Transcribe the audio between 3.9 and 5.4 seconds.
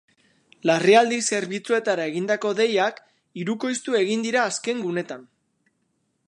egin dira azken gunetan.